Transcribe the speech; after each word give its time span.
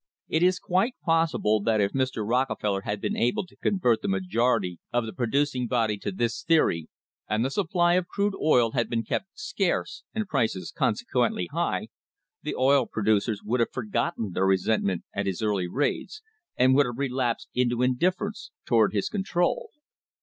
* 0.19 0.27
It 0.35 0.41
is 0.41 0.57
quite 0.57 0.95
possible 1.05 1.59
that 1.61 1.79
if 1.79 1.91
Mr. 1.93 2.27
Rockefeller 2.27 2.81
had 2.81 2.99
been 3.01 3.15
able 3.15 3.45
to 3.45 3.55
convert 3.55 4.01
the 4.01 4.07
majority 4.07 4.79
of 4.91 5.05
the 5.05 5.13
producing 5.13 5.67
body 5.67 5.95
to 5.99 6.11
this 6.11 6.41
theory, 6.41 6.87
and 7.29 7.45
the 7.45 7.51
supply 7.51 7.93
of 7.93 8.07
crude 8.07 8.33
oil 8.41 8.71
had 8.71 8.89
been 8.89 9.03
kept 9.03 9.27
scarce 9.35 10.03
and 10.11 10.27
prices 10.27 10.73
consequently 10.75 11.49
high, 11.53 11.89
the 12.41 12.55
oil 12.55 12.87
producers 12.87 13.43
would 13.43 13.59
have 13.59 13.69
forgotten 13.71 14.31
their 14.31 14.47
resentment 14.47 15.03
at 15.13 15.27
his 15.27 15.43
early 15.43 15.67
raids 15.67 16.23
and 16.57 16.73
would 16.73 16.87
have 16.87 16.97
relapsed 16.97 17.49
into 17.53 17.83
indifference 17.83 18.49
toward 18.65 18.93
his 18.93 19.07
control. 19.07 19.69